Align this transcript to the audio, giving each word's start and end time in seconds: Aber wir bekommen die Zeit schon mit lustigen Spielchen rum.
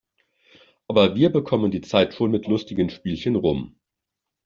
Aber 0.87 1.13
wir 1.15 1.29
bekommen 1.31 1.69
die 1.69 1.81
Zeit 1.81 2.15
schon 2.15 2.31
mit 2.31 2.47
lustigen 2.47 2.89
Spielchen 2.89 3.35
rum. 3.35 3.75